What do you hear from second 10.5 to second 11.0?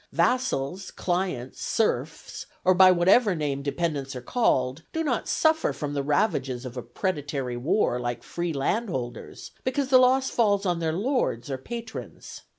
on their